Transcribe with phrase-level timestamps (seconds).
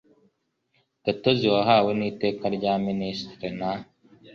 [1.05, 3.61] gatozi wahawe n Iteka rya Minisitiri n